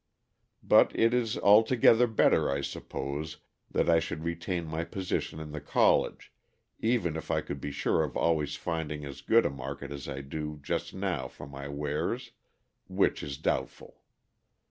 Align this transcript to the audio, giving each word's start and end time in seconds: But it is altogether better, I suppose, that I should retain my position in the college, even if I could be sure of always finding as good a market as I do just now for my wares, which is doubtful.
But 0.63 0.97
it 0.97 1.13
is 1.13 1.37
altogether 1.37 2.07
better, 2.07 2.49
I 2.49 2.61
suppose, 2.61 3.37
that 3.69 3.87
I 3.87 3.99
should 3.99 4.23
retain 4.23 4.65
my 4.65 4.83
position 4.83 5.39
in 5.39 5.51
the 5.51 5.61
college, 5.61 6.33
even 6.79 7.15
if 7.15 7.29
I 7.29 7.41
could 7.41 7.61
be 7.61 7.69
sure 7.69 8.03
of 8.03 8.17
always 8.17 8.55
finding 8.55 9.05
as 9.05 9.21
good 9.21 9.45
a 9.45 9.51
market 9.51 9.91
as 9.91 10.09
I 10.09 10.21
do 10.21 10.59
just 10.63 10.91
now 10.95 11.27
for 11.27 11.45
my 11.47 11.67
wares, 11.67 12.31
which 12.87 13.21
is 13.21 13.37
doubtful. 13.37 14.01